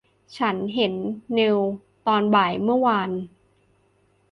[0.37, 0.93] ฉันเห็น
[1.33, 1.57] เนล
[2.07, 3.09] ตอนบ่ายเมื่อวาน